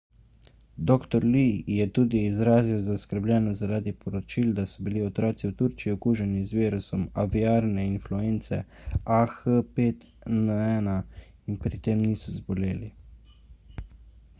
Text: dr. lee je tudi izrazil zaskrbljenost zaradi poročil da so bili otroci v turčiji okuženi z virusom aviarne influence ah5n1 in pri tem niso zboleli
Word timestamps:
dr. 0.91 1.23
lee 1.33 1.63
je 1.79 1.85
tudi 1.97 2.21
izrazil 2.29 2.79
zaskrbljenost 2.87 3.59
zaradi 3.63 3.93
poročil 4.05 4.55
da 4.61 4.65
so 4.71 4.85
bili 4.87 5.03
otroci 5.09 5.51
v 5.51 5.55
turčiji 5.61 5.93
okuženi 5.99 6.41
z 6.53 6.57
virusom 6.61 7.05
aviarne 7.25 7.85
influence 7.91 8.61
ah5n1 9.19 10.99
in 10.99 11.63
pri 11.69 11.83
tem 11.89 12.05
niso 12.11 12.35
zboleli 12.41 12.91